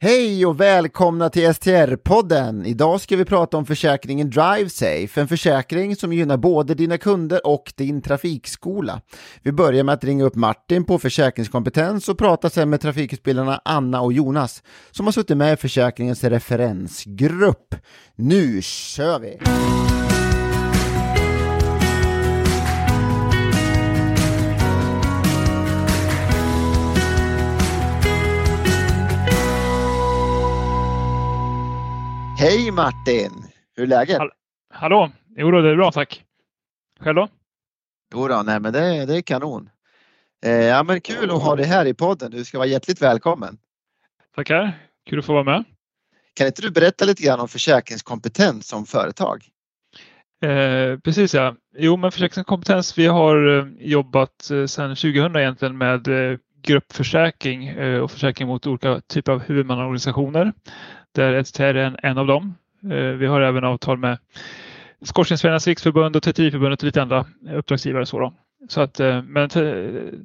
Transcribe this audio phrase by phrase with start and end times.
[0.00, 2.66] Hej och välkomna till STR-podden!
[2.66, 7.72] Idag ska vi prata om försäkringen DriveSafe, en försäkring som gynnar både dina kunder och
[7.76, 9.00] din trafikskola.
[9.42, 14.00] Vi börjar med att ringa upp Martin på Försäkringskompetens och prata sen med trafikutbildarna Anna
[14.00, 17.74] och Jonas som har suttit med i försäkringens referensgrupp.
[18.16, 19.38] Nu kör vi!
[32.46, 33.32] Hej Martin!
[33.76, 34.18] Hur är läget?
[34.18, 34.30] Hall
[34.74, 35.10] Hallå!
[35.36, 36.24] Jo då, det är bra tack.
[37.00, 37.28] Själv då?
[38.14, 39.70] Jo då, nej men det, det är kanon.
[40.44, 42.30] Eh, ja men kul att ha dig här i podden.
[42.30, 43.58] Du ska vara hjärtligt välkommen.
[44.34, 44.78] Tackar!
[45.10, 45.64] Kul att få vara med.
[46.34, 49.44] Kan inte du berätta lite grann om försäkringskompetens som företag?
[50.42, 51.56] Eh, precis ja.
[51.76, 58.10] Jo men försäkringskompetens, vi har eh, jobbat eh, sedan 2000 egentligen med eh, gruppförsäkring och
[58.10, 60.52] försäkring mot olika typer av huvudmannaorganisationer
[61.16, 62.54] där STR är en, en av dem.
[62.82, 64.18] Eh, vi har även avtal med
[65.02, 68.06] Skorstensfejarnas riksförbund och Tvätteriförbundet och lite andra uppdragsgivare.
[68.06, 68.32] Så, då.
[68.68, 69.48] så att, eh, men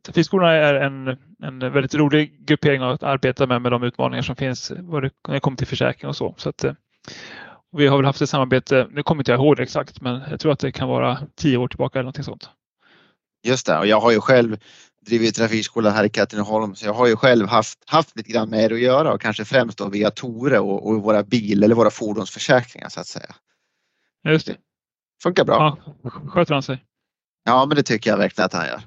[0.04, 1.08] Trafikskolorna är en,
[1.44, 5.02] en väldigt rolig gruppering att arbeta med med de utmaningar som finns när
[5.34, 6.36] det kommer till försäkring och så.
[6.38, 6.74] så att, eh,
[7.78, 10.40] vi har väl haft ett samarbete, nu kommer inte jag ihåg det exakt, men jag
[10.40, 12.50] tror att det kan vara tio år tillbaka eller någonting sånt.
[13.44, 14.58] Just det, och jag har ju själv
[15.06, 18.72] driver trafikskola här i Katrineholm så jag har ju själv haft, haft lite grann med
[18.72, 21.92] det att göra och kanske främst då via Tore och, och våra bil eller våra
[21.92, 23.36] fordonsförsäkringar så att säga.
[24.24, 24.58] Just det.
[25.24, 25.78] Funkar bra.
[26.04, 26.86] Ja, sköter han sig?
[27.44, 28.82] Ja, men det tycker jag verkligen att han gör.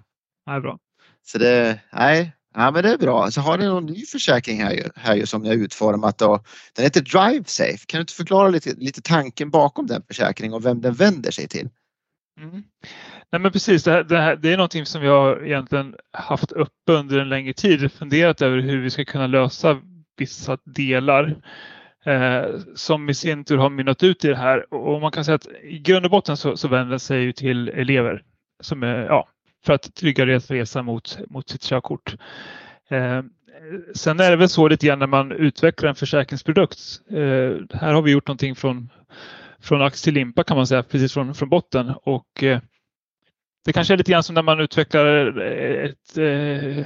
[0.46, 0.78] Ja, bra.
[1.22, 3.30] Så det, nej, ja, men det är bra.
[3.30, 6.44] Så har ni någon ny försäkring här, ju, här ju, som ni har utformat då.
[6.74, 7.86] Den heter DriveSafe.
[7.86, 11.48] Kan du inte förklara lite, lite tanken bakom den försäkringen och vem den vänder sig
[11.48, 11.68] till?
[12.40, 12.62] Mm.
[13.34, 16.52] Nej men precis, det, här, det, här, det, är någonting som vi har egentligen haft
[16.52, 19.80] uppe under en längre tid, funderat över hur vi ska kunna lösa
[20.16, 21.36] vissa delar
[22.04, 24.74] eh, som i sin tur har mynnat ut i det här.
[24.74, 27.68] Och man kan säga att i grund och botten så, så vänder sig ju till
[27.68, 28.22] elever
[28.60, 29.28] som är, ja,
[29.64, 32.16] för att trygga deras resa mot, mot sitt körkort.
[32.90, 33.22] Eh,
[33.94, 36.78] sen är det väl så lite grann när man utvecklar en försäkringsprodukt.
[37.10, 38.90] Eh, här har vi gjort någonting från
[39.60, 41.92] från ax till limpa kan man säga, precis från, från botten.
[42.04, 42.60] Och eh,
[43.64, 46.78] det kanske är lite grann som när man utvecklar eh, ett, eh,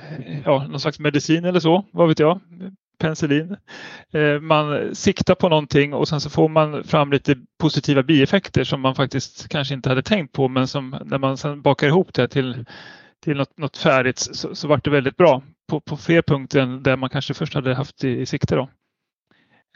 [0.44, 2.40] ja, någon slags medicin eller så, vad vet jag,
[2.98, 3.56] penicillin.
[4.12, 8.80] Eh, man siktar på någonting och sen så får man fram lite positiva bieffekter som
[8.80, 12.28] man faktiskt kanske inte hade tänkt på men som när man sen bakar ihop det
[12.28, 12.64] till,
[13.24, 16.82] till något, något färdigt så, så vart det väldigt bra på, på fler punkter än
[16.82, 18.54] där man kanske först hade haft i, i sikte.
[18.54, 18.68] Då.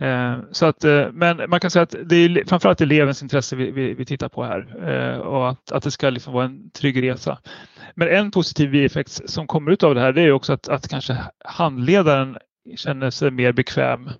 [0.02, 3.70] Eh, så att, eh, men man kan säga att det är framförallt elevens intresse vi,
[3.70, 7.02] vi, vi tittar på här eh, och att, att det ska liksom vara en trygg
[7.02, 7.38] resa.
[7.94, 10.88] Men en positiv bieffekt som kommer ut av det här det är också att, att
[10.88, 12.38] kanske handledaren
[12.76, 14.10] känner sig mer bekväm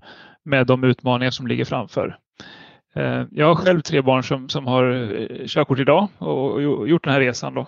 [0.45, 2.19] med de utmaningar som ligger framför.
[2.95, 7.13] Eh, jag har själv tre barn som, som har eh, körkort idag och gjort den
[7.13, 7.55] här resan.
[7.55, 7.67] Då.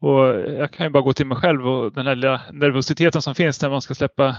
[0.00, 3.34] Och jag kan ju bara gå till mig själv och den här lilla nervositeten som
[3.34, 4.36] finns när man ska släppa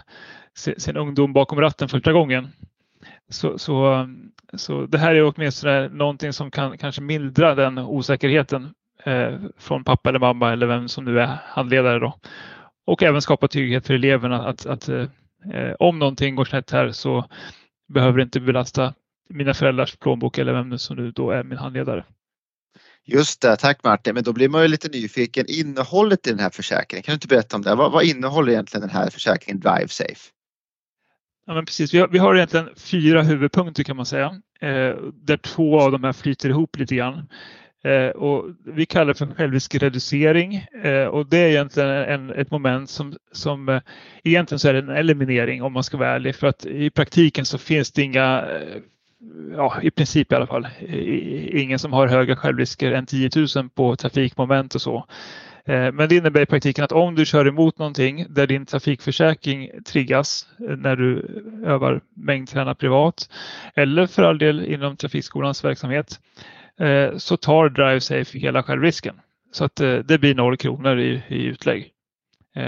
[0.77, 2.47] sin ungdom bakom ratten första gången.
[3.29, 4.07] Så, så,
[4.53, 8.73] så det här är åtminstone någonting som kan kanske mildra den osäkerheten
[9.03, 11.99] eh, från pappa eller mamma eller vem som nu är handledare.
[11.99, 12.19] Då.
[12.85, 15.05] Och även skapa trygghet för eleverna att, att eh,
[15.53, 17.25] eh om någonting går snett här så
[17.93, 18.93] behöver det inte belasta
[19.29, 22.05] mina föräldrars plånbok eller vem som nu då är min handledare.
[23.05, 24.13] Just det, tack Martin.
[24.13, 25.45] Men då blir man ju lite nyfiken.
[25.47, 27.75] Innehållet i den här försäkringen, kan du inte berätta om det?
[27.75, 30.31] Vad, vad innehåller egentligen den här försäkringen DriveSafe?
[31.51, 31.93] Ja, men precis.
[31.93, 36.03] Vi har, vi har egentligen fyra huvudpunkter kan man säga, eh, där två av de
[36.03, 37.27] här flyter ihop lite grann.
[37.83, 42.89] Eh, och vi kallar det för självriskreducering eh, och det är egentligen en, ett moment
[42.89, 43.81] som, som eh,
[44.23, 47.45] egentligen så är det en eliminering om man ska vara ärlig för att i praktiken
[47.45, 48.81] så finns det inga eh,
[49.55, 50.67] Ja, i princip i alla fall.
[51.51, 55.05] Ingen som har högre självrisker än 10 000 på trafikmoment och så.
[55.65, 59.69] Eh, men det innebär i praktiken att om du kör emot någonting där din trafikförsäkring
[59.85, 63.29] triggas eh, när du övar mängdträna privat
[63.75, 66.19] eller för all del inom trafikskolans verksamhet
[66.79, 69.15] eh, så tar DriveSafe hela självrisken.
[69.51, 71.91] Så att det blir noll kronor i, i utlägg.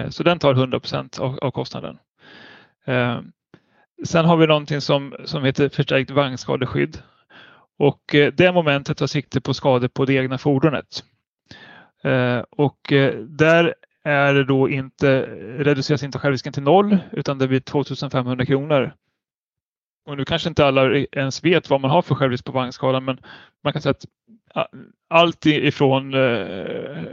[0.09, 0.79] Så den tar 100
[1.19, 1.97] av, av kostnaden.
[4.05, 6.97] Sen har vi någonting som, som heter förstärkt vagnskadeskydd.
[7.79, 8.01] Och
[8.33, 11.03] det momentet tar sikte på skador på det egna fordonet.
[12.03, 15.21] Eh, och eh, där är det då inte,
[15.57, 18.93] reduceras inte självrisken till noll utan det blir 2500 kronor.
[20.05, 23.17] Och nu kanske inte alla ens vet vad man har för självrisk på vagnskalan men
[23.63, 24.05] man kan säga att
[25.09, 26.19] allt ifrån eh,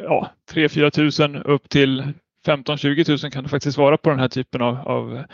[0.02, 2.12] ja, 3-4 tusen upp till
[2.46, 5.24] 15-20 tusen kan det faktiskt vara på den här typen av, av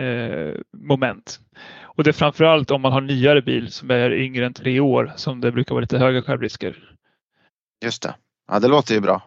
[0.00, 1.40] eh, moment.
[1.82, 5.12] Och det är framförallt om man har nyare bil som är yngre än tre år
[5.16, 6.96] som det brukar vara lite högre självrisker.
[7.84, 8.14] Just det.
[8.48, 9.22] Ja, det låter ju bra.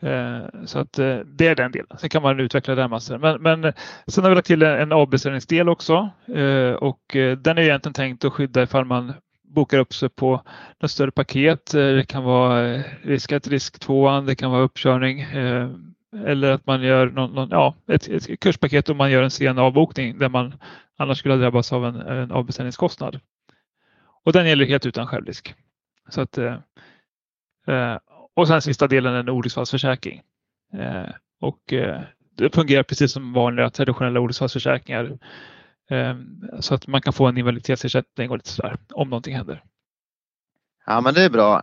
[0.00, 1.98] Eh, så att eh, det är den delen.
[1.98, 3.18] Sen kan man utveckla den massor.
[3.18, 3.74] Men, men eh,
[4.06, 6.10] sen har vi lagt till en avbeställningsdel också
[6.78, 7.00] och
[7.38, 9.12] den är egentligen tänkt att skydda ifall man
[9.42, 10.42] bokar upp sig på
[10.80, 11.72] något större paket.
[11.72, 15.26] Det kan vara risk 1, risk 2, det kan vara uppkörning
[16.26, 19.58] eller att man gör någon, någon, ja, ett, ett kurspaket och man gör en sen
[19.58, 20.54] avbokning där man
[20.96, 23.20] annars skulle drabbas av en, en avbeställningskostnad.
[24.24, 25.54] Och den gäller helt utan självrisk.
[26.08, 26.38] Så att,
[27.66, 27.98] eh,
[28.34, 30.22] och sen sista delen är en olycksfallsförsäkring.
[30.72, 31.10] Eh,
[31.40, 32.00] och eh,
[32.36, 35.18] det fungerar precis som vanliga traditionella olycksfallsförsäkringar.
[36.60, 39.62] Så att man kan få en invaliditetsersättning och lite sådär om någonting händer.
[40.86, 41.62] Ja men det är bra.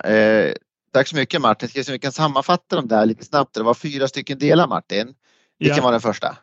[0.94, 1.70] Tack så mycket Martin.
[1.70, 3.54] Ska vi kan sammanfatta dem där lite snabbt.
[3.54, 5.14] Det var fyra stycken delar Martin.
[5.60, 5.84] Vilken ja.
[5.84, 6.38] var den första?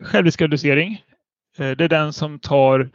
[0.00, 1.04] Självriskreducering.
[1.56, 2.90] Det är den som tar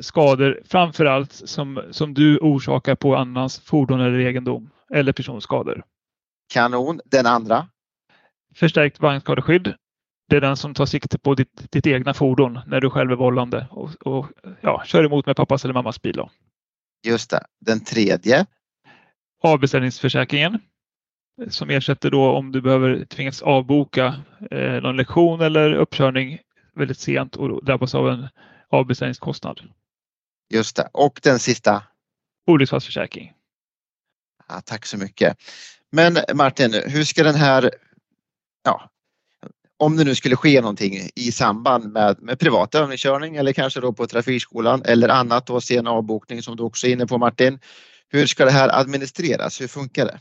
[0.00, 5.84] skador framförallt som, som du orsakar på annans fordon eller egendom eller personskador.
[6.52, 7.00] Kanon.
[7.04, 7.68] Den andra?
[8.54, 9.74] Förstärkt vagnskadeskydd.
[10.28, 13.16] Det är den som tar sikte på ditt, ditt egna fordon när du själv är
[13.16, 14.26] vållande och, och
[14.60, 16.16] ja, kör emot med pappas eller mammas bil.
[16.16, 16.30] Då.
[17.06, 17.46] Just det.
[17.60, 18.46] Den tredje?
[19.42, 20.60] Avbeställningsförsäkringen
[21.48, 24.14] som ersätter då om du behöver tvingas avboka
[24.50, 26.38] eh, någon lektion eller uppkörning
[26.74, 28.28] väldigt sent och drabbas av en
[28.68, 29.60] avbeställningskostnad.
[30.54, 30.88] Just det.
[30.92, 31.82] Och den sista?
[32.46, 33.32] Olycksfallsförsäkring.
[34.50, 35.36] Ja, tack så mycket.
[35.92, 37.70] Men Martin, hur ska den här,
[38.64, 38.90] ja,
[39.78, 43.92] om det nu skulle ske någonting i samband med, med privat övningskörning eller kanske då
[43.92, 47.58] på trafikskolan eller annat då sen avbokning som du också är inne på Martin.
[48.08, 49.60] Hur ska det här administreras?
[49.60, 50.20] Hur funkar det?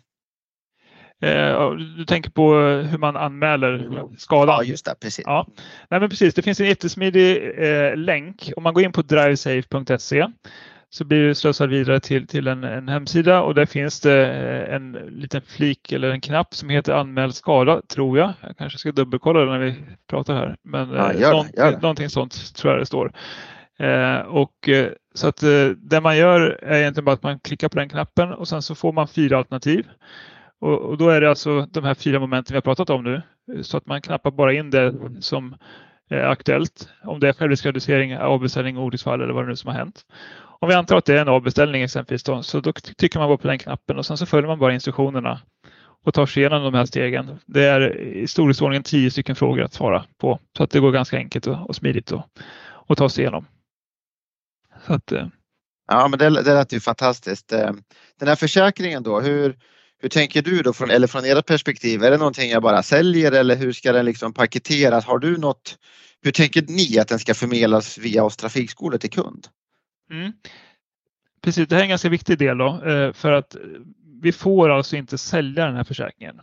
[1.21, 4.55] Eh, du tänker på hur man anmäler skadan?
[4.55, 4.95] Ja, just det.
[4.99, 5.25] Precis.
[5.25, 5.47] Ja.
[5.89, 6.33] Nej, men precis.
[6.33, 8.51] Det finns en jättesmidig eh, länk.
[8.55, 10.27] Om man går in på drivesafe.se
[10.89, 14.75] så blir du slussad vidare till, till en, en, hemsida och där finns det eh,
[14.75, 18.33] en liten flik eller en knapp som heter anmäld skada, tror jag.
[18.41, 19.75] Jag kanske ska dubbelkolla det när vi
[20.07, 20.55] pratar här.
[20.63, 21.81] Men ja, gör någon, det, gör det.
[21.81, 23.11] någonting sånt tror jag det står.
[23.79, 27.69] Eh, och, eh, så att eh, det man gör är egentligen bara att man klickar
[27.69, 29.87] på den knappen och sen så får man fyra alternativ.
[30.61, 33.21] Och, och då är det alltså de här fyra momenten vi har pratat om nu.
[33.61, 35.55] Så att man knappar bara in det som
[36.09, 36.89] är aktuellt.
[37.03, 40.05] Om det är självriskreducering, avbeställning, olycksfall eller vad det nu som har hänt.
[40.61, 43.37] Om vi antar att det är en avbeställning exempelvis då, så då trycker man bara
[43.37, 45.41] på den knappen och sen så följer man bara instruktionerna
[46.03, 47.39] och tar sig igenom de här stegen.
[47.45, 51.17] Det är i storleksordningen tio stycken frågor att svara på så att det går ganska
[51.17, 52.11] enkelt och, och smidigt
[52.87, 53.45] att ta sig igenom.
[54.87, 55.27] Så att, eh.
[55.87, 57.53] Ja, men det, det lät ju fantastiskt.
[57.53, 57.71] Eh,
[58.19, 59.57] den här försäkringen då, hur,
[59.99, 62.03] hur tänker du då från, eller från ert perspektiv?
[62.03, 65.05] Är det någonting jag bara säljer eller hur ska den liksom paketeras?
[65.05, 65.77] Har du något?
[66.21, 69.47] Hur tänker ni att den ska förmedlas via oss trafikskolor till kund?
[70.11, 70.31] Mm.
[71.41, 73.61] Precis, det här är en ganska viktig del då, eh, för att eh,
[74.21, 76.41] vi får alltså inte sälja den här försäkringen.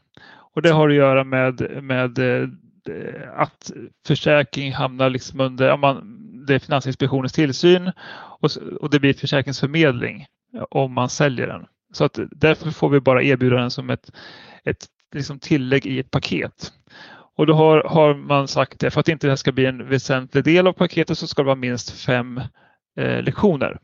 [0.55, 2.49] Och det har att göra med, med eh,
[3.37, 3.73] att
[4.07, 6.17] försäkring hamnar liksom under ja, man,
[6.47, 7.93] det är Finansinspektionens tillsyn
[8.41, 10.27] och, och det blir försäkringsförmedling
[10.71, 11.67] om man säljer den.
[11.93, 14.13] Så att därför får vi bara erbjuda den som ett,
[14.65, 16.73] ett liksom tillägg i ett paket.
[17.37, 19.89] Och då har, har man sagt det, för att inte det här ska bli en
[19.89, 22.41] väsentlig del av paketet så ska det vara minst fem
[22.97, 23.79] eh, lektioner.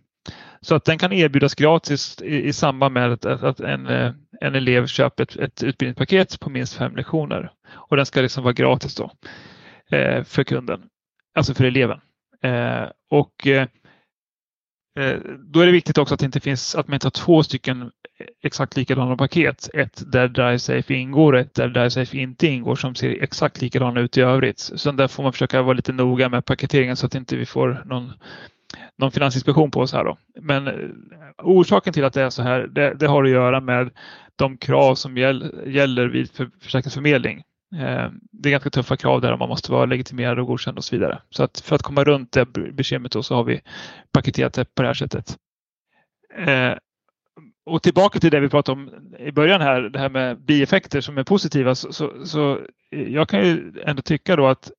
[0.60, 4.54] Så att den kan erbjudas gratis i, i samband med att, att en, eh, en
[4.54, 7.52] elev köper ett, ett utbildningspaket på minst fem lektioner.
[7.72, 9.10] Och den ska liksom vara gratis då
[9.96, 10.82] eh, för kunden,
[11.34, 12.00] alltså för eleven.
[12.42, 13.66] Eh, och eh,
[14.98, 17.42] eh, då är det viktigt också att det inte finns att man inte har två
[17.42, 17.90] stycken
[18.42, 19.68] exakt likadana paket.
[19.74, 24.16] Ett där DriveSafe ingår och ett där DriveSafe inte ingår som ser exakt likadana ut
[24.16, 24.58] i övrigt.
[24.58, 27.82] Så där får man försöka vara lite noga med paketeringen så att inte vi får
[27.84, 28.12] någon
[28.98, 30.18] någon finansinspektion på oss här då.
[30.40, 30.74] Men eh,
[31.38, 33.90] orsaken till att det är så här, det, det har att göra med
[34.36, 37.42] de krav som gäll, gäller vid för, försäkringsförmedling.
[37.74, 40.96] Eh, det är ganska tuffa krav där man måste vara legitimerad och godkänd och så
[40.96, 41.22] vidare.
[41.30, 43.60] Så att för att komma runt det bekymret då så har vi
[44.12, 45.36] paketerat det på det här sättet.
[46.38, 46.72] Eh,
[47.66, 51.18] och tillbaka till det vi pratade om i början här, det här med bieffekter som
[51.18, 51.74] är positiva.
[51.74, 52.58] Så, så, så
[52.90, 54.70] eh, jag kan ju ändå tycka då att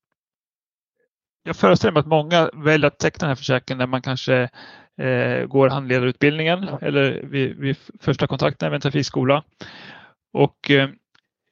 [1.43, 4.49] jag föreställer mig att många väljer att teckna den här försäkringen när man kanske
[4.97, 9.43] eh, går handledarutbildningen eller vid, vid första kontakten med en trafikskola.
[10.33, 10.89] Och eh,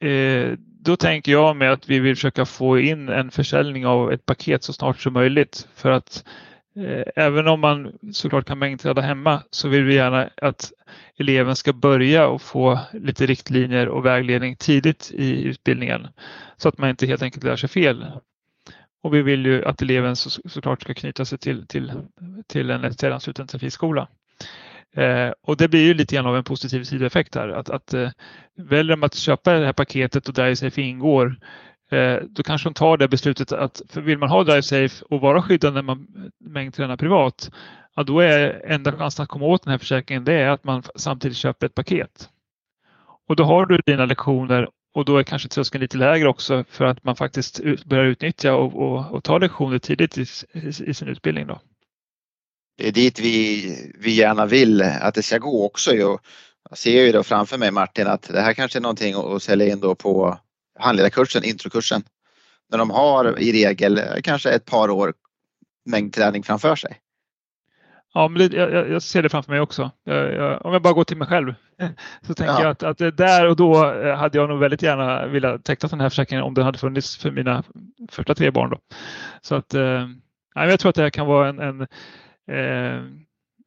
[0.09, 4.25] eh då tänker jag med att vi vill försöka få in en försäljning av ett
[4.25, 6.23] paket så snart som möjligt för att
[6.75, 10.71] eh, även om man såklart kan mängdträda hemma så vill vi gärna att
[11.17, 16.07] eleven ska börja och få lite riktlinjer och vägledning tidigt i utbildningen
[16.57, 18.05] så att man inte helt enkelt lär sig fel
[19.03, 21.91] och vi vill ju att eleven så, såklart ska knyta sig till, till,
[22.47, 24.07] till en STR-ansluten trafikskola.
[24.95, 27.49] Eh, och det blir ju lite grann av en positiv sidoeffekt här.
[27.49, 28.09] Att, att eh,
[28.57, 31.35] väljer de att köpa det här paketet och DriveSafe ingår,
[31.91, 35.41] eh, då kanske de tar det beslutet att för vill man ha DriveSafe och vara
[35.41, 36.07] skyddad när man
[36.39, 37.51] mängdtränar privat,
[37.95, 40.83] ja, då är enda chansen att komma åt den här försäkringen det är att man
[40.95, 42.29] samtidigt köper ett paket.
[43.27, 46.85] Och då har du dina lektioner och då är kanske tröskeln lite lägre också för
[46.85, 51.07] att man faktiskt börjar utnyttja och, och, och ta lektioner tidigt i, i, i sin
[51.07, 51.47] utbildning.
[51.47, 51.59] Då
[52.77, 55.95] det är dit vi, vi gärna vill att det ska gå också.
[55.95, 56.19] Jag
[56.73, 59.79] ser ju då framför mig Martin att det här kanske är någonting att sälja in
[59.79, 60.39] då på
[60.79, 62.03] handledarkursen, introkursen.
[62.69, 65.13] När de har i regel kanske ett par år
[65.85, 67.00] mängdträning framför sig.
[68.13, 69.91] Ja, men det, jag, jag, ser det framför mig också.
[70.03, 71.53] Jag, om jag bara går till mig själv
[72.21, 72.61] så tänker ja.
[72.61, 73.75] jag att, att där och då
[74.15, 77.31] hade jag nog väldigt gärna velat teckna den här försäkringen om den hade funnits för
[77.31, 77.63] mina
[78.11, 78.69] första tre barn.
[78.69, 78.77] Då.
[79.41, 80.07] Så att, eh,
[80.55, 81.81] jag tror att det här kan vara en, en
[82.51, 83.03] eh,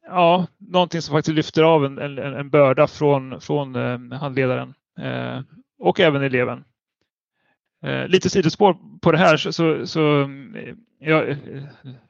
[0.07, 5.41] ja, någonting som faktiskt lyfter av en, en, en börda från, från eh, handledaren eh,
[5.79, 6.63] och även eleven.
[7.85, 11.37] Eh, lite sidospår på det här så, så, så eh, jag, eh,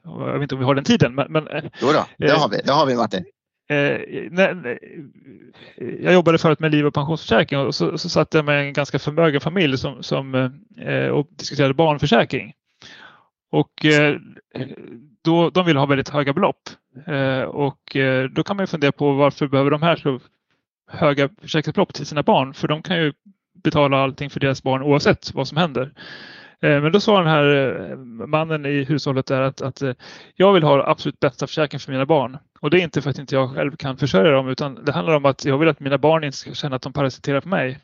[0.04, 1.14] jag vet inte om vi har den tiden.
[1.14, 1.48] Men, men,
[1.80, 3.24] jo då, det har vi, det har vi Martin.
[4.30, 4.78] när,
[6.00, 8.98] jag jobbade förut med liv och pensionsförsäkring och så, så satt jag med en ganska
[8.98, 10.50] förmögen familj som, som
[11.12, 12.52] och diskuterade barnförsäkring.
[13.50, 14.16] Och eh,
[15.24, 16.68] då, de vill ha väldigt höga belopp.
[17.06, 20.20] Eh, och eh, då kan man fundera på varför behöver de här så
[20.90, 22.54] höga försäkringsbelopp till sina barn?
[22.54, 23.12] För de kan ju
[23.66, 25.92] betala allting för deras barn oavsett vad som händer.
[26.62, 27.44] Eh, men då sa den här
[27.90, 27.96] eh,
[28.26, 29.92] mannen i hushållet där att, att eh,
[30.34, 32.38] jag vill ha absolut bästa försäkring för mina barn.
[32.60, 35.14] Och det är inte för att inte jag själv kan försörja dem utan det handlar
[35.14, 37.78] om att jag vill att mina barn inte ska känna att de parasiterar på mig.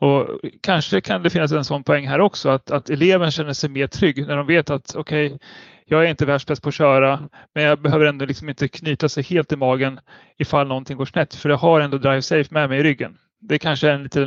[0.00, 3.70] Och kanske kan det finnas en sån poäng här också att, att eleven känner sig
[3.70, 5.38] mer trygg när de vet att okej, okay,
[5.86, 9.22] jag är inte världsbäst på att köra, men jag behöver ändå liksom inte knyta sig
[9.22, 10.00] helt i magen
[10.38, 13.18] ifall någonting går snett, för jag har ändå Drive Safe med mig i ryggen.
[13.44, 14.24] Det kanske är en lite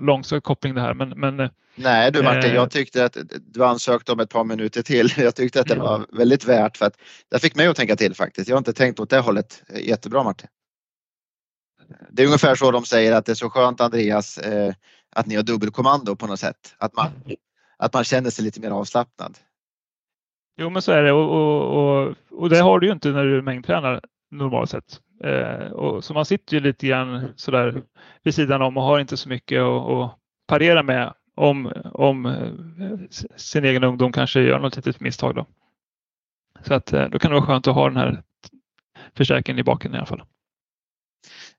[0.00, 3.16] långsökt koppling det här, men, men Nej du Martin, eh, jag tyckte att
[3.46, 5.12] du ansökte om ett par minuter till.
[5.16, 8.14] Jag tyckte att det var väldigt värt för att det fick mig att tänka till
[8.14, 8.48] faktiskt.
[8.48, 9.62] Jag har inte tänkt åt det hållet.
[9.74, 10.48] Jättebra Martin.
[12.10, 14.74] Det är ungefär så de säger att det är så skönt Andreas eh,
[15.16, 16.74] att ni har dubbelkommando på något sätt.
[16.78, 17.10] Att man,
[17.76, 19.38] att man känner sig lite mer avslappnad.
[20.56, 23.24] Jo men så är det och, och, och, och det har du ju inte när
[23.24, 25.00] du mängdtränar normalt sett.
[25.24, 27.82] Eh, och, så man sitter ju lite grann sådär
[28.22, 32.98] vid sidan om och har inte så mycket att, att parera med om, om eh,
[33.36, 35.34] sin egen ungdom kanske gör något litet misstag.
[35.34, 35.46] Då.
[36.62, 38.22] Så att eh, då kan det vara skönt att ha den här
[39.16, 40.22] försäkringen i baken i alla fall.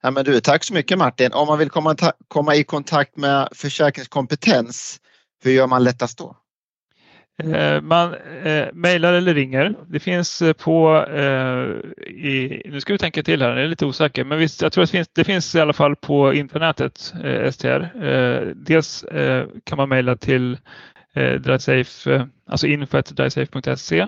[0.01, 1.33] Ja, men du, tack så mycket Martin.
[1.33, 1.95] Om man vill komma,
[2.27, 5.01] komma i kontakt med försäkringskompetens,
[5.43, 6.40] hur gör man lättast då?
[7.37, 9.75] Eh, man eh, mejlar eller ringer.
[9.87, 11.63] Det finns eh, på, eh,
[12.09, 14.83] i, nu ska vi tänka till här, jag är lite osäker, men visst, jag tror
[14.83, 18.05] att det finns, det finns i alla fall på internetet, eh, STR.
[18.05, 20.57] Eh, dels eh, kan man mejla till
[21.13, 24.07] eh, DriveSafe, eh, alltså info.drivesafe.se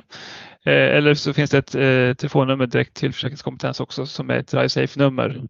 [0.66, 5.42] eller så finns det ett telefonnummer direkt till försäkringskompetens också som är ett DriveSafe-nummer.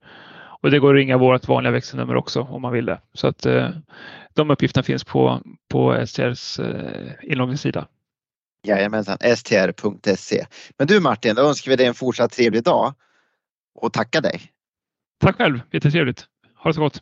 [0.63, 3.00] Och det går att ringa vårt vanliga växelnummer också om man vill det.
[3.13, 3.70] Så att eh,
[4.34, 7.88] de uppgifterna finns på, på STRs eh, inloggningssida.
[8.68, 10.46] Jajamensan, str.se.
[10.78, 12.94] Men du Martin, då önskar vi dig en fortsatt trevlig dag
[13.75, 14.42] och tackar dig.
[15.20, 16.25] Tack själv, jättetrevligt.
[16.56, 17.02] Ha det så gott.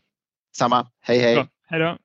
[0.56, 0.88] Samma.
[1.02, 1.36] Hej hej.
[1.36, 1.48] Bra.
[1.68, 1.98] Hej då.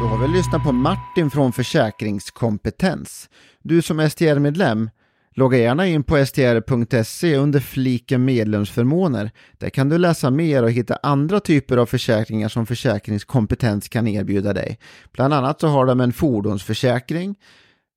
[0.00, 3.30] Då har vi lyssnat på Martin från Försäkringskompetens.
[3.62, 4.90] Du som STR-medlem
[5.34, 9.30] Logga gärna in på str.se under fliken medlemsförmåner.
[9.58, 14.52] Där kan du läsa mer och hitta andra typer av försäkringar som försäkringskompetens kan erbjuda
[14.52, 14.78] dig.
[15.12, 17.38] Bland annat så har de en fordonsförsäkring,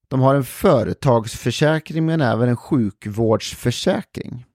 [0.07, 4.45] de har en företagsförsäkring men även en sjukvårdsförsäkring.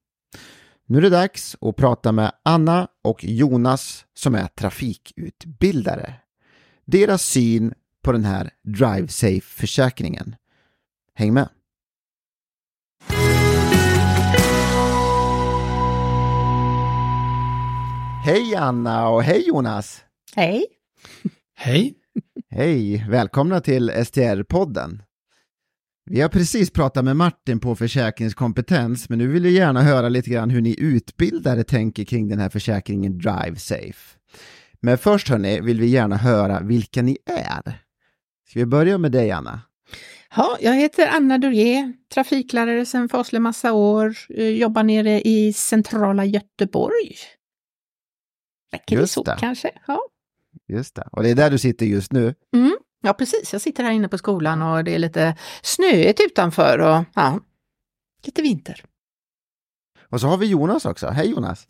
[0.87, 6.14] Nu är det dags att prata med Anna och Jonas som är trafikutbildare.
[6.87, 10.37] Deras syn på den här DriveSafe-försäkringen.
[11.14, 11.49] Häng med!
[18.25, 20.04] Hej Anna och hej Jonas!
[20.37, 20.66] Hej!
[21.54, 21.95] Hej!
[22.50, 23.07] Hej!
[23.09, 25.02] Välkomna till STR-podden.
[26.04, 30.30] Vi har precis pratat med Martin på försäkringskompetens, men nu vill vi gärna höra lite
[30.30, 34.19] grann hur ni utbildare tänker kring den här försäkringen DriveSafe.
[34.80, 37.83] Men först hörni, vill vi gärna höra vilka ni är.
[38.49, 39.61] Ska vi börja med dig Anna?
[40.37, 46.25] Ja, jag heter Anna Durier, trafiklärare sedan faslig massa år, eh, jobbar nere i centrala
[46.25, 47.16] Göteborg.
[48.72, 49.37] Räcker det så det.
[49.40, 49.70] kanske?
[49.87, 50.00] Ja.
[50.68, 52.34] Just det, och det är där du sitter just nu.
[52.54, 52.76] Mm.
[53.02, 53.52] Ja, precis.
[53.52, 57.40] Jag sitter här inne på skolan och det är lite snöigt utanför och ja,
[58.25, 58.84] lite vinter.
[60.08, 61.08] Och så har vi Jonas också.
[61.08, 61.66] Hej Jonas!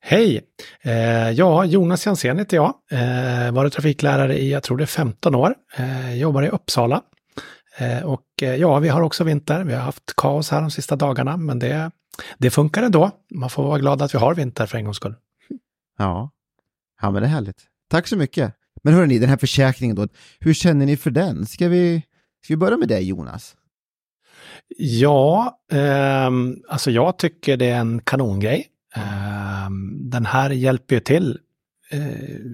[0.00, 0.40] Hej!
[0.82, 2.74] Eh, ja, Jonas Jansén heter jag.
[2.90, 5.54] Eh, varit trafiklärare i, jag tror det är 15 år.
[5.76, 7.02] Eh, jobbar i Uppsala.
[7.78, 9.64] Eh, och eh, ja, vi har också vinter.
[9.64, 11.90] Vi har haft kaos här de sista dagarna, men det,
[12.38, 13.10] det funkar ändå.
[13.34, 15.14] Man får vara glad att vi har vinter för en gångs skull.
[15.98, 16.30] Ja,
[17.02, 17.66] ja men det är härligt.
[17.90, 18.54] Tack så mycket!
[18.82, 20.08] Men hörni, den här försäkringen då,
[20.40, 21.46] hur känner ni för den?
[21.46, 22.02] Ska vi,
[22.44, 23.56] ska vi börja med dig Jonas?
[24.78, 26.30] Ja, eh,
[26.68, 28.66] alltså jag tycker det är en kanongrej.
[28.96, 31.38] Eh, den här hjälper ju till,
[31.90, 32.00] eh,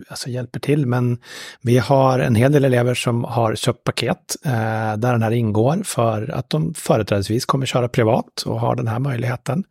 [0.08, 1.18] alltså hjälper till, men
[1.62, 4.52] vi har en hel del elever som har köpt paket eh,
[4.96, 8.98] där den här ingår för att de företrädesvis kommer köra privat och har den här
[8.98, 9.64] möjligheten.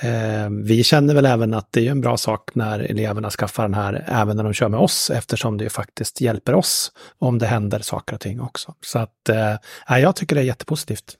[0.00, 3.74] Eh, vi känner väl även att det är en bra sak när eleverna skaffar den
[3.74, 7.78] här även när de kör med oss eftersom det faktiskt hjälper oss om det händer
[7.78, 8.74] saker och ting också.
[8.80, 11.16] Så att eh, jag tycker det är jättepositivt.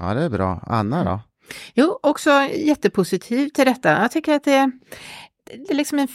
[0.00, 0.64] Ja, det är bra.
[0.66, 1.20] Anna då?
[1.74, 3.90] Jo, också jättepositiv till detta.
[4.02, 4.70] Jag tycker att det,
[5.44, 6.08] det är liksom en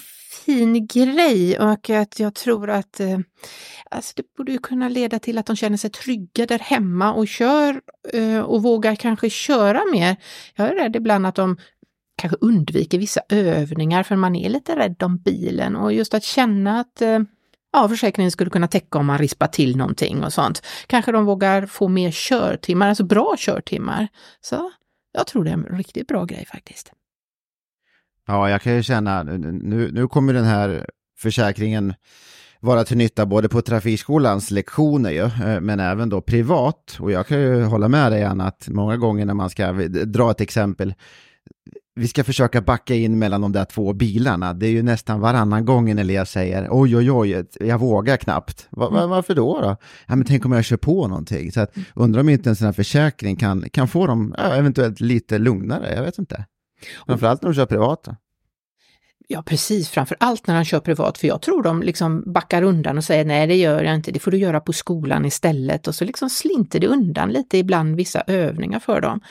[0.45, 3.19] fin grej och att jag tror att eh,
[3.91, 7.81] alltså det borde kunna leda till att de känner sig trygga där hemma och kör
[8.13, 10.15] eh, och vågar kanske köra mer.
[10.55, 11.57] Jag är rädd ibland att de
[12.17, 16.79] kanske undviker vissa övningar för man är lite rädd om bilen och just att känna
[16.79, 17.19] att eh,
[17.74, 20.65] ja, försäkringen skulle kunna täcka om man rispar till någonting och sånt.
[20.88, 24.07] Kanske de vågar få mer körtimmar, alltså bra körtimmar.
[24.41, 24.71] Så
[25.12, 26.91] jag tror det är en riktigt bra grej faktiskt.
[28.29, 30.86] Ja, jag kan ju känna, nu, nu kommer den här
[31.17, 31.93] försäkringen
[32.59, 36.98] vara till nytta både på trafikskolans lektioner ju, eh, men även då privat.
[37.00, 39.71] Och jag kan ju hålla med dig Anna, att många gånger när man ska
[40.05, 40.93] dra ett exempel,
[41.95, 44.53] vi ska försöka backa in mellan de där två bilarna.
[44.53, 48.67] Det är ju nästan varannan gång en elev säger oj, oj, oj, jag vågar knappt.
[48.69, 49.09] Va, va, mm.
[49.09, 49.62] varför då?
[49.62, 49.77] då?
[50.07, 51.51] Ja, men tänk om jag kör på någonting.
[51.51, 51.86] Så att, mm.
[51.95, 55.95] undrar om inte en sån här försäkring kan, kan få dem ja, eventuellt lite lugnare,
[55.95, 56.45] jag vet inte.
[57.06, 58.04] Framförallt när de kör privat.
[58.04, 58.15] Då.
[59.28, 59.89] Ja, precis.
[59.89, 63.26] Framför allt när han kör privat, för jag tror de liksom backar undan och säger
[63.26, 65.88] nej, det gör jag inte, det får du göra på skolan istället.
[65.88, 69.22] Och så liksom slinter det undan lite ibland vissa övningar för dem.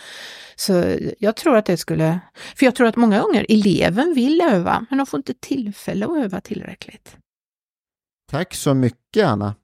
[0.56, 2.20] Så jag tror att det skulle,
[2.56, 6.24] för jag tror att många gånger eleven vill öva, men de får inte tillfälle att
[6.24, 7.16] öva tillräckligt.
[8.30, 9.54] Tack så mycket Anna.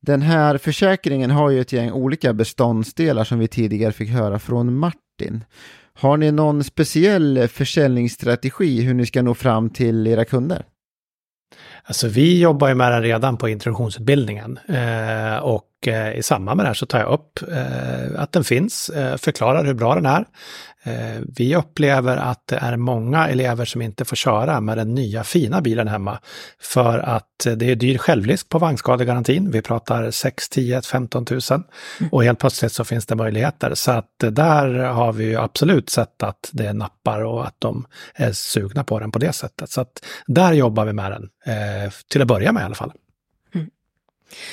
[0.00, 4.78] Den här försäkringen har ju ett gäng olika beståndsdelar som vi tidigare fick höra från
[4.78, 5.44] Martin.
[5.98, 10.64] Har ni någon speciell försäljningsstrategi hur ni ska nå fram till era kunder?
[11.82, 16.64] Alltså vi jobbar ju med den redan på introduktionsutbildningen eh, och eh, i samband med
[16.64, 20.06] det här så tar jag upp eh, att den finns, eh, förklarar hur bra den
[20.06, 20.24] är.
[21.36, 25.60] Vi upplever att det är många elever som inte får köra med den nya fina
[25.60, 26.18] bilen hemma
[26.60, 29.50] för att det är dyr självrisk på vagnskadegarantin.
[29.50, 31.62] Vi pratar 6, 10, 15 000
[32.10, 33.74] och helt plötsligt så finns det möjligheter.
[33.74, 38.84] Så att där har vi absolut sett att det nappar och att de är sugna
[38.84, 39.70] på den på det sättet.
[39.70, 41.28] Så att där jobbar vi med den,
[42.08, 42.92] till att börja med i alla fall.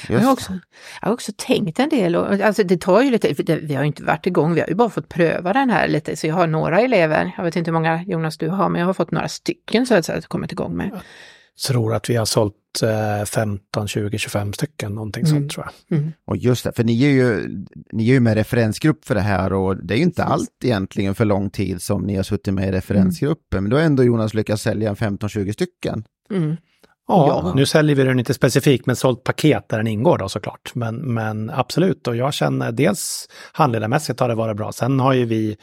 [0.09, 0.53] Jag har, också,
[1.01, 4.03] jag har också tänkt en del, och, alltså det tar ju lite, vi har inte
[4.03, 6.81] varit igång, vi har ju bara fått pröva den här lite, så jag har några
[6.81, 9.85] elever, jag vet inte hur många Jonas du har, men jag har fått några stycken
[9.85, 10.89] så att säga kommit igång med.
[10.91, 11.01] Jag
[11.67, 12.55] tror att vi har sålt
[13.25, 15.35] 15, 20, 25 stycken, någonting mm.
[15.35, 15.97] sånt tror jag.
[15.97, 16.11] Mm.
[16.25, 17.47] Och just det, för ni är, ju,
[17.91, 20.31] ni är ju med referensgrupp för det här och det är ju inte Precis.
[20.31, 23.63] allt egentligen för lång tid som ni har suttit med i referensgruppen, mm.
[23.63, 26.03] men då har ändå Jonas lyckats sälja 15-20 stycken.
[27.07, 30.29] Ja, ja, nu säljer vi den inte specifikt men sålt paket där den ingår då
[30.29, 30.75] såklart.
[30.75, 34.71] Men, men absolut, och jag känner dels handledarmässigt har det varit bra.
[34.71, 35.57] Sen har ju vi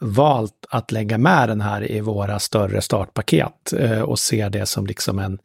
[0.00, 4.86] valt att lägga med den här i våra större startpaket eh, och ser det som
[4.86, 5.38] liksom en,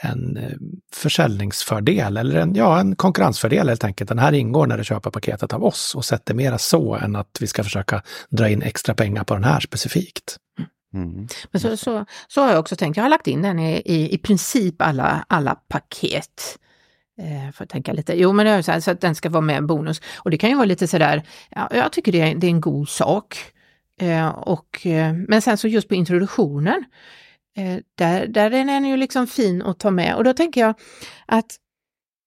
[0.00, 0.52] en eh,
[0.94, 4.08] försäljningsfördel eller en, ja, en konkurrensfördel helt enkelt.
[4.08, 7.36] Den här ingår när du köper paketet av oss och sätter mera så än att
[7.40, 10.36] vi ska försöka dra in extra pengar på den här specifikt.
[10.94, 11.28] Mm.
[11.50, 14.14] Men så, så, så har jag också tänkt, jag har lagt in den i, i,
[14.14, 16.58] i princip alla, alla paket.
[17.18, 19.30] Eh, för att tänka lite, jo men det är så, här, så att den ska
[19.30, 20.00] vara med bonus.
[20.16, 22.60] Och det kan ju vara lite sådär, ja, jag tycker det är, det är en
[22.60, 23.36] god sak.
[24.00, 26.84] Eh, och, eh, men sen så just på introduktionen,
[27.56, 30.14] eh, där, där är den ju liksom fin att ta med.
[30.14, 30.74] Och då tänker jag
[31.26, 31.56] att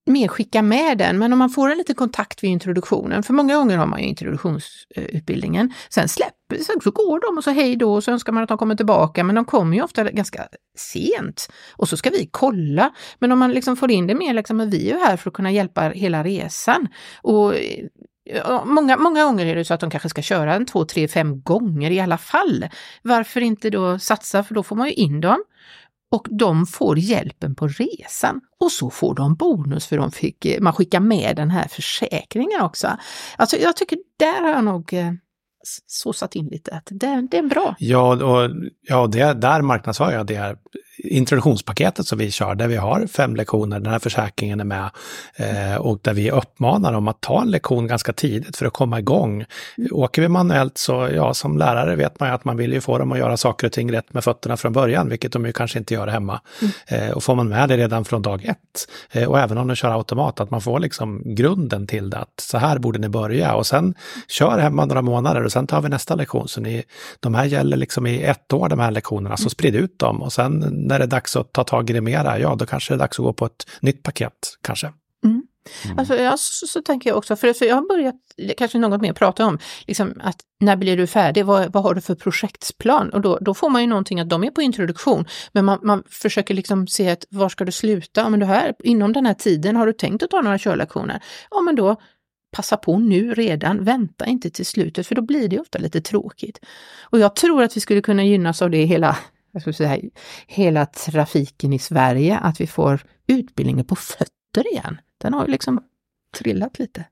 [0.06, 3.56] mer skicka med den, men om man får en liten kontakt vid introduktionen, för många
[3.56, 7.94] gånger har man ju introduktionsutbildningen, sen släpper sen så går de och så hej då
[7.94, 11.48] och så önskar man att de kommer tillbaka, men de kommer ju ofta ganska sent.
[11.78, 14.90] Och så ska vi kolla, men om man liksom får in det mer, liksom, vi
[14.90, 16.88] är ju här för att kunna hjälpa hela resan.
[17.22, 17.54] Och
[18.66, 21.42] Många, många gånger är det så att de kanske ska köra en två, tre, fem
[21.42, 22.68] gånger i alla fall.
[23.02, 25.44] Varför inte då satsa, för då får man ju in dem
[26.16, 28.42] och de får hjälpen på resan.
[28.60, 32.62] Och så får de bonus för de fick, eh, man skickar med den här försäkringen
[32.62, 32.98] också.
[33.38, 35.12] Alltså jag tycker där har jag nog eh,
[35.88, 37.76] såsat in lite att det, det är bra.
[37.80, 38.52] Ja, och
[38.82, 40.58] ja, det, där marknadsför jag det här
[40.98, 44.90] introduktionspaketet som vi kör, där vi har fem lektioner, den här försäkringen är med
[45.36, 49.00] eh, och där vi uppmanar dem att ta en lektion ganska tidigt för att komma
[49.00, 49.46] igång.
[49.78, 49.90] Mm.
[49.92, 52.98] Åker vi manuellt så, ja, som lärare vet man ju att man vill ju få
[52.98, 55.80] dem att göra saker och ting rätt med fötterna från början, vilket de ju kanske
[55.80, 56.42] inte gör hemma.
[56.62, 56.74] Mm.
[56.88, 58.58] Eh, och får man med det redan från dag ett,
[59.12, 62.40] eh, och även om de kör automat, att man får liksom grunden till det, att
[62.42, 63.96] så här borde ni börja och sen
[64.28, 66.48] kör hemma några månader och sen tar vi nästa lektion.
[66.48, 66.84] Så ni,
[67.20, 69.50] de här gäller liksom i ett år, de här lektionerna, så mm.
[69.50, 72.40] sprid ut dem och sen när det är dags att ta tag i det mera,
[72.40, 74.94] ja då kanske det är dags att gå på ett nytt paket kanske.
[75.24, 75.44] Mm.
[75.86, 76.00] Mm.
[76.00, 78.16] Alltså, ja, så, så, tänker jag också, för, för jag har börjat
[78.58, 82.02] kanske något mer prata om liksom, att när blir du färdig, vad, vad har du
[82.02, 83.10] för projektplan?
[83.10, 86.04] Och då, då får man ju någonting att de är på introduktion, men man, man
[86.10, 88.22] försöker liksom se att var ska du sluta?
[88.22, 91.24] Ja, men du här, inom den här tiden, har du tänkt att ta några körlektioner?
[91.52, 91.96] Ja, men då
[92.56, 96.60] passa på nu redan, vänta inte till slutet för då blir det ofta lite tråkigt.
[97.02, 99.18] Och jag tror att vi skulle kunna gynnas av det hela
[99.56, 100.10] jag skulle säga,
[100.48, 104.98] hela trafiken i Sverige, att vi får utbildningen på fötter igen.
[105.18, 105.84] Den har ju liksom
[106.38, 107.06] trillat lite.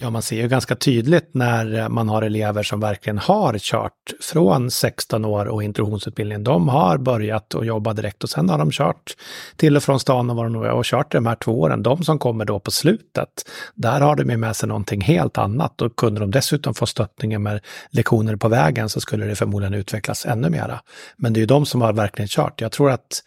[0.00, 3.92] Ja, man ser ju ganska tydligt när eh, man har elever som verkligen har kört
[4.20, 6.44] från 16 år och introduktionsutbildningen.
[6.44, 9.16] De har börjat och jobba direkt och sen har de kört
[9.56, 11.82] till och från stan och var de nu och kört de här två åren.
[11.82, 13.28] De som kommer då på slutet,
[13.74, 17.42] där har de ju med sig någonting helt annat och kunde de dessutom få stöttningen
[17.42, 20.80] med lektioner på vägen så skulle det förmodligen utvecklas ännu mera.
[21.16, 22.60] Men det är ju de som har verkligen kört.
[22.60, 23.22] Jag tror att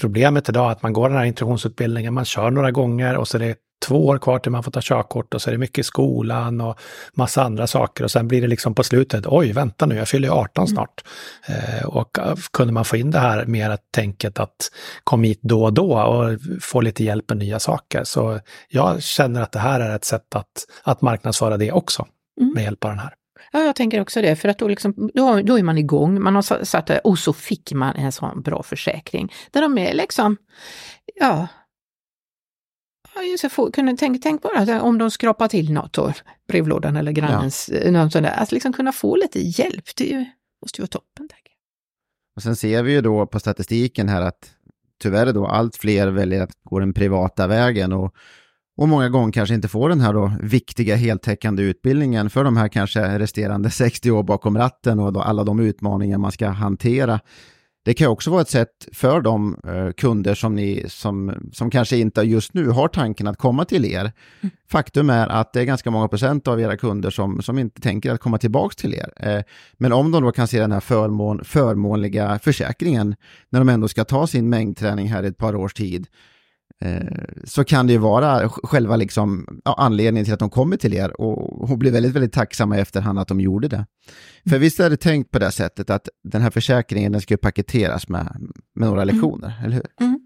[0.00, 3.36] problemet idag är att man går den här introduktionsutbildningen, man kör några gånger och så
[3.36, 5.86] är det två år kvar till man får ta körkort och så är det mycket
[5.86, 6.78] skolan och
[7.14, 10.28] massa andra saker och sen blir det liksom på slutet, oj vänta nu, jag fyller
[10.28, 10.74] 18 mm.
[10.74, 11.04] snart.
[11.46, 11.60] Mm.
[11.78, 14.70] Eh, och eh, kunde man få in det här mer tänket att
[15.04, 18.04] kom hit då och då och få lite hjälp med nya saker.
[18.04, 22.06] Så jag känner att det här är ett sätt att, att marknadsföra det också
[22.40, 22.54] mm.
[22.54, 23.14] med hjälp av den här.
[23.52, 26.34] Ja, jag tänker också det, för att då, liksom, då, då är man igång, man
[26.34, 29.32] har satt det och så fick man en sån bra försäkring.
[29.50, 30.36] Där de är liksom,
[31.14, 31.48] ja,
[33.14, 36.12] Ja, kunna, tänk, tänk bara om de skrapar till något, då,
[36.48, 37.78] brevlådan eller grannens, ja.
[37.78, 38.42] Eh, något sånt där.
[38.42, 40.24] Att liksom kunna få lite hjälp, det ju,
[40.62, 41.28] måste ju vara toppen.
[41.28, 41.42] Tack.
[42.36, 44.54] Och sen ser vi ju då på statistiken här att
[45.02, 48.14] tyvärr då allt fler väljer att gå den privata vägen och,
[48.76, 52.68] och många gånger kanske inte får den här då viktiga heltäckande utbildningen för de här
[52.68, 57.20] kanske resterande 60 år bakom ratten och då alla de utmaningar man ska hantera.
[57.84, 61.96] Det kan också vara ett sätt för de eh, kunder som, ni, som, som kanske
[61.96, 64.00] inte just nu har tanken att komma till er.
[64.00, 64.50] Mm.
[64.70, 68.12] Faktum är att det är ganska många procent av era kunder som, som inte tänker
[68.12, 69.12] att komma tillbaka till er.
[69.16, 69.42] Eh,
[69.72, 73.16] men om de då kan se den här förmån, förmånliga försäkringen
[73.50, 76.06] när de ändå ska ta sin mängdträning här i ett par års tid
[77.44, 81.20] så kan det ju vara själva liksom, ja, anledningen till att de kommer till er
[81.20, 83.86] och hon blir väldigt, väldigt tacksamma i efterhand att de gjorde det.
[84.48, 88.08] För visst är det tänkt på det sättet att den här försäkringen den ska paketeras
[88.08, 88.36] med,
[88.74, 89.14] med några mm.
[89.14, 89.64] lektioner, mm.
[89.64, 89.86] eller hur?
[90.00, 90.20] Mm.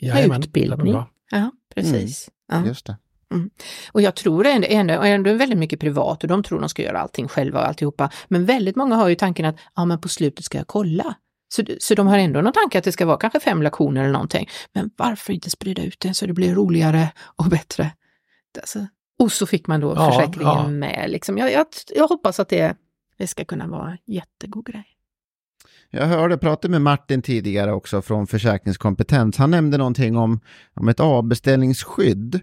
[0.00, 1.02] Jajamän, Utbildning.
[1.30, 2.30] Ja, precis.
[2.52, 2.62] Mm.
[2.62, 2.68] Ja.
[2.68, 2.96] Just det.
[3.34, 3.50] Mm.
[3.92, 7.00] Och jag tror ändå, ändå, ändå väldigt mycket privat och de tror de ska göra
[7.00, 8.10] allting själva och alltihopa.
[8.28, 11.14] Men väldigt många har ju tanken att ja, men på slutet ska jag kolla.
[11.54, 14.12] Så, så de har ändå någon tanke att det ska vara kanske fem lektioner eller
[14.12, 14.48] någonting.
[14.72, 17.92] Men varför inte sprida ut det så det blir roligare och bättre?
[18.60, 18.86] Alltså,
[19.18, 20.68] och så fick man då ja, försäkringen ja.
[20.68, 21.10] med.
[21.10, 21.38] Liksom.
[21.38, 22.76] Jag, jag, jag, hoppas att det,
[23.18, 24.86] det ska kunna vara en jättegod grej.
[25.90, 29.36] Jag hörde, pratade med Martin tidigare också från Försäkringskompetens.
[29.36, 30.40] Han nämnde någonting om,
[30.74, 32.40] om ett avbeställningsskydd.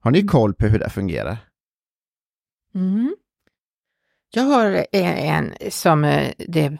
[0.00, 0.28] Har ni mm.
[0.28, 1.36] koll på hur det fungerar?
[2.74, 3.16] Mm.
[4.30, 6.78] Jag har en som eh, det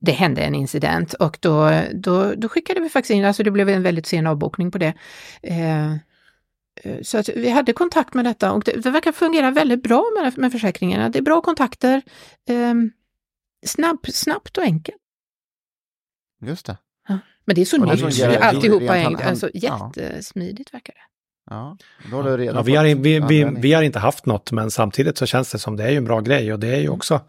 [0.00, 3.68] det hände en incident och då, då, då skickade vi faktiskt in, alltså det blev
[3.68, 4.94] en väldigt sen avbokning på det.
[5.42, 9.82] Eh, eh, så att vi hade kontakt med detta och det, det verkar fungera väldigt
[9.82, 11.08] bra med, med försäkringarna.
[11.08, 12.02] Det är bra kontakter,
[12.48, 12.74] eh,
[13.66, 14.98] snabb, snabbt och enkelt.
[16.42, 16.76] Just det.
[17.08, 17.18] Ja.
[17.44, 21.09] Men det är så nytt, alltihopa är alltså jättesmidigt verkar det.
[21.52, 21.76] Ja,
[22.10, 24.70] då har du redan ja, vi, har, vi, vi, vi, har inte haft något, men
[24.70, 26.84] samtidigt så känns det som det är ju en bra grej och det är ju
[26.84, 26.92] mm.
[26.92, 27.20] också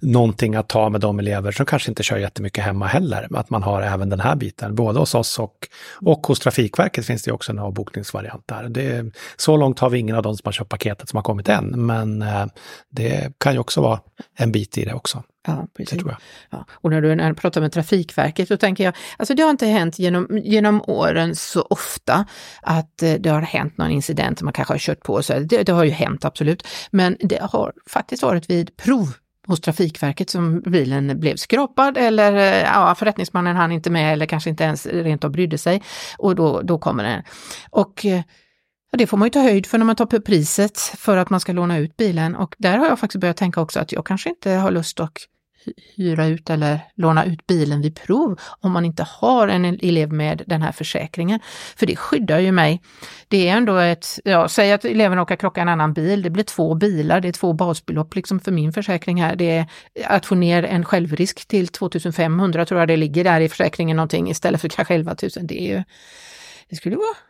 [0.00, 3.28] någonting att ta med de elever som kanske inte kör jättemycket hemma heller.
[3.34, 5.68] Att man har även den här biten, både hos oss och,
[6.00, 8.68] och hos Trafikverket finns det också en avbokningsvariant där.
[8.68, 11.48] Det, så långt har vi ingen av de som har köpt paketet som har kommit
[11.48, 12.46] än, men eh,
[12.90, 14.00] det kan ju också vara
[14.38, 15.22] en bit i det också.
[15.48, 16.02] Ja, precis.
[16.50, 16.66] Ja.
[16.70, 19.98] Och när du, när pratar med Trafikverket, då tänker jag, alltså det har inte hänt
[19.98, 22.26] genom, genom åren så ofta
[22.62, 25.72] att eh, det har hänt någon incident, man kanske har kört på sig, det, det
[25.72, 29.08] har ju hänt absolut, men det har faktiskt varit vid prov
[29.46, 34.64] hos Trafikverket som bilen blev skrapad eller ja, förrättningsmannen hann inte med eller kanske inte
[34.64, 35.82] ens rent av brydde sig.
[36.18, 37.22] Och då, då kommer den.
[37.70, 38.06] Och
[38.90, 41.40] Ja, det får man ju ta höjd för när man tar priset för att man
[41.40, 44.28] ska låna ut bilen och där har jag faktiskt börjat tänka också att jag kanske
[44.28, 45.18] inte har lust att
[45.96, 50.42] hyra ut eller låna ut bilen vid prov om man inte har en elev med
[50.46, 51.40] den här försäkringen.
[51.76, 52.82] För det skyddar ju mig.
[53.28, 56.44] Det är ändå ett, ja, säg att eleven råkar krocka en annan bil, det blir
[56.44, 59.36] två bilar, det är två basbelopp liksom för min försäkring här.
[59.36, 59.66] Det är
[60.06, 64.30] att få ner en självrisk till 2500 tror jag det ligger där i försäkringen någonting
[64.30, 65.30] istället för kanske 11 000.
[65.46, 65.82] Det är ju,
[66.68, 67.27] det skulle vara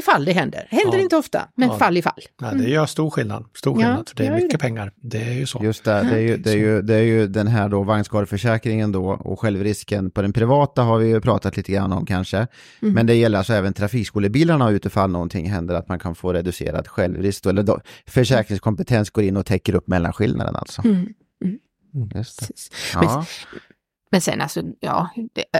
[0.00, 0.68] ifall det händer.
[0.70, 1.02] Händer ja.
[1.02, 1.78] inte ofta, men ja.
[1.78, 2.22] fall i fall.
[2.42, 2.58] Mm.
[2.58, 3.44] Ja, det gör stor skillnad.
[3.54, 4.58] Stor skillnad, ja, för det är mycket det.
[4.58, 4.92] pengar.
[4.96, 5.60] Det är ju så.
[5.64, 8.92] Just det, det är ju, det är ju, det är ju den här då vagnskadeförsäkringen
[8.92, 12.36] då och självrisken på den privata har vi ju pratat lite grann om kanske.
[12.82, 12.94] Mm.
[12.94, 17.42] Men det gäller alltså även trafikskolebilarna utifall någonting händer att man kan få reducerad självrisk
[17.42, 20.82] då, eller då, försäkringskompetens går in och täcker upp mellanskillnaden alltså.
[20.84, 21.08] Mm.
[21.94, 22.10] Mm.
[22.14, 22.54] Just det.
[22.94, 23.00] Ja.
[23.00, 23.24] Men
[24.10, 25.10] men sen alltså, ja,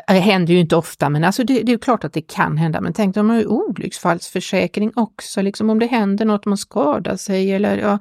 [0.06, 2.80] det händer ju inte ofta, men alltså det, det är klart att det kan hända.
[2.80, 7.52] Men tänk de har ju olycksfallsförsäkring också, liksom om det händer något, man skadar sig
[7.52, 7.98] eller ja,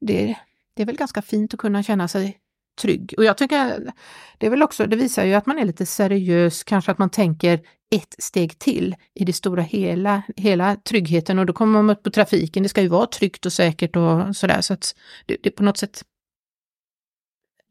[0.00, 0.36] det,
[0.76, 2.38] det är väl ganska fint att kunna känna sig
[2.80, 3.14] trygg.
[3.16, 3.92] Och jag tycker
[4.38, 7.10] det är väl också, det visar ju att man är lite seriös, kanske att man
[7.10, 7.60] tänker
[7.90, 12.10] ett steg till i det stora hela, hela tryggheten och då kommer man upp på
[12.10, 14.94] trafiken, det ska ju vara tryggt och säkert och sådär så att
[15.26, 16.02] det, det på något sätt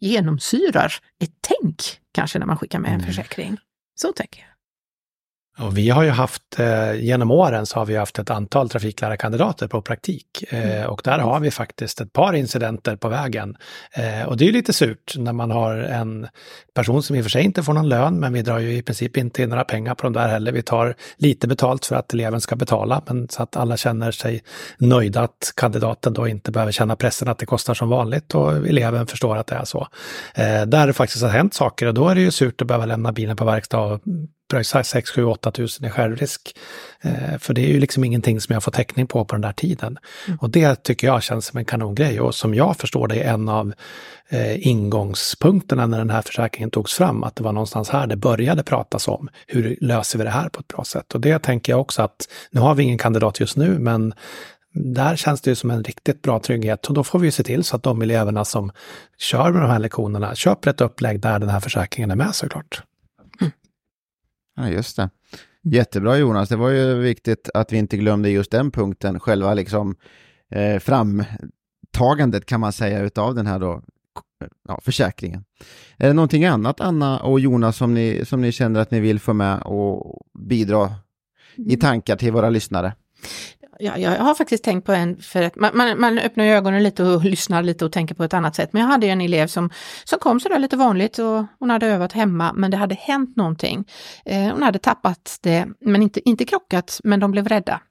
[0.03, 3.57] genomsyrar ett tänk kanske när man skickar med en försäkring.
[3.95, 4.52] Så tänker jag.
[5.59, 9.67] Och vi har ju haft, eh, genom åren så har vi haft ett antal trafiklärarkandidater
[9.67, 10.43] på praktik.
[10.49, 10.89] Eh, mm.
[10.89, 13.55] Och där har vi faktiskt ett par incidenter på vägen.
[13.93, 16.27] Eh, och det är ju lite surt när man har en
[16.75, 18.81] person som i och för sig inte får någon lön, men vi drar ju i
[18.81, 20.51] princip inte in några pengar på de där heller.
[20.51, 24.43] Vi tar lite betalt för att eleven ska betala, men så att alla känner sig
[24.77, 29.07] nöjda att kandidaten då inte behöver känna pressen att det kostar som vanligt och eleven
[29.07, 29.87] förstår att det är så.
[30.67, 33.11] där det faktiskt har hänt saker och då är det ju surt att behöva lämna
[33.11, 34.01] bilen på verkstad och
[34.53, 36.55] pröjsar 6, 7, 8 tusen i självrisk.
[37.01, 39.53] Eh, för det är ju liksom ingenting som jag får täckning på på den där
[39.53, 39.97] tiden.
[40.27, 40.39] Mm.
[40.39, 43.49] Och det tycker jag känns som en kanongrej och som jag förstår det är en
[43.49, 43.73] av
[44.29, 48.63] eh, ingångspunkterna när den här försäkringen togs fram, att det var någonstans här det började
[48.63, 49.29] pratas om.
[49.47, 51.15] Hur löser vi det här på ett bra sätt?
[51.15, 54.13] Och det tänker jag också att, nu har vi ingen kandidat just nu, men
[54.73, 57.63] där känns det ju som en riktigt bra trygghet och då får vi se till
[57.63, 58.71] så att de eleverna som
[59.17, 62.83] kör med de här lektionerna köper ett upplägg där den här försäkringen är med såklart.
[64.55, 65.09] Ja, just det.
[65.63, 69.95] Jättebra Jonas, det var ju viktigt att vi inte glömde just den punkten, själva liksom
[70.51, 73.81] eh, framtagandet kan man säga utav den här då,
[74.67, 75.43] ja, försäkringen.
[75.97, 79.19] Är det någonting annat Anna och Jonas som ni, som ni känner att ni vill
[79.19, 80.91] få med och bidra
[81.55, 81.79] i mm.
[81.79, 82.93] tankar till våra lyssnare?
[83.79, 87.03] Ja, jag har faktiskt tänkt på en, för att man, man, man öppnar ögonen lite
[87.03, 88.73] och lyssnar lite och tänker på ett annat sätt.
[88.73, 89.69] Men jag hade en elev som,
[90.03, 93.85] som kom sådär lite vanligt och hon hade övat hemma men det hade hänt någonting.
[94.25, 97.81] Eh, hon hade tappat det, men inte, inte krockat, men de blev rädda.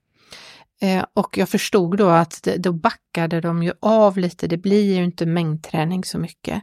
[0.82, 4.94] Eh, och jag förstod då att det, då backade de ju av lite, det blir
[4.94, 6.62] ju inte mängdträning så mycket.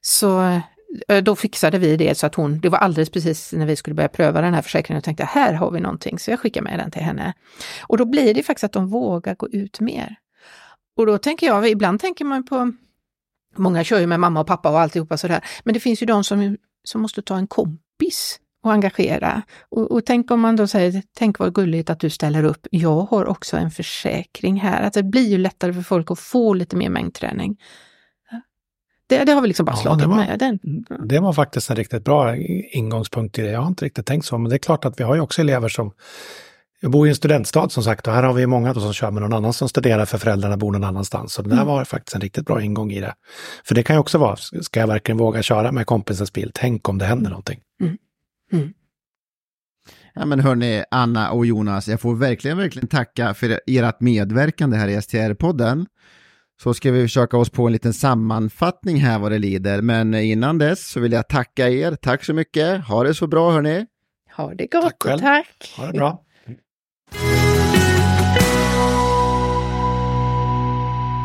[0.00, 0.60] Så
[1.08, 3.94] Eh, då fixade vi det så att hon, det var alldeles precis när vi skulle
[3.94, 6.78] börja pröva den här försäkringen och tänkte här har vi någonting, så jag skickar med
[6.78, 7.34] den till henne.
[7.82, 10.16] Och då blir det faktiskt att de vågar gå ut mer.
[10.96, 12.72] Och då tänker jag, ibland tänker man på,
[13.56, 16.24] många kör ju med mamma och pappa och alltihopa sådär, men det finns ju de
[16.24, 19.42] som, som måste ta en kompis och engagera.
[19.68, 23.00] Och, och, tänk om man då säger, tänk vad gulligt att du ställer upp, jag
[23.00, 24.82] har också en försäkring här.
[24.82, 27.56] Att det blir ju lättare för folk att få lite mer mängdträning.
[29.06, 30.38] Det, det har vi liksom bara slagit ja, med.
[30.38, 30.58] Den.
[31.08, 33.50] Det var faktiskt en riktigt bra ingångspunkt i det.
[33.50, 35.40] Jag har inte riktigt tänkt så, men det är klart att vi har ju också
[35.40, 35.92] elever som
[36.80, 39.22] jag bor i en studentstad som sagt och här har vi många som kör med
[39.22, 41.32] någon annan som studerar för föräldrarna bor någon annanstans.
[41.32, 41.66] Så det där mm.
[41.66, 43.14] var faktiskt en riktigt bra ingång i det.
[43.64, 46.50] För det kan ju också vara, ska jag verkligen våga köra med kompisens bil?
[46.54, 47.60] Tänk om det händer någonting.
[47.80, 47.96] Mm.
[48.52, 48.72] Mm.
[50.14, 54.88] Ja, men hörni, Anna och Jonas, jag får verkligen, verkligen tacka för ert medverkande här
[54.88, 55.86] i STR-podden
[56.64, 59.82] så ska vi försöka oss på en liten sammanfattning här vad det lider.
[59.82, 61.94] Men innan dess så vill jag tacka er.
[61.94, 62.84] Tack så mycket.
[62.84, 63.86] Ha det så bra hörni.
[64.36, 64.82] Ha det gott.
[64.82, 65.18] Tack själv.
[65.18, 65.74] Tack.
[65.76, 66.22] Ha det bra.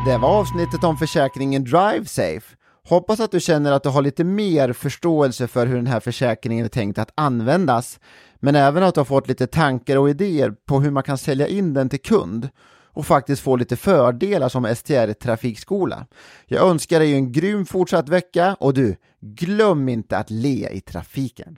[0.05, 2.55] Det var avsnittet om försäkringen DriveSafe.
[2.89, 6.65] Hoppas att du känner att du har lite mer förståelse för hur den här försäkringen
[6.65, 7.99] är tänkt att användas,
[8.39, 11.47] men även att du har fått lite tankar och idéer på hur man kan sälja
[11.47, 12.49] in den till kund
[12.99, 16.05] och faktiskt få lite fördelar som STR Trafikskola.
[16.45, 21.55] Jag önskar dig en grym fortsatt vecka och du, glöm inte att le i trafiken.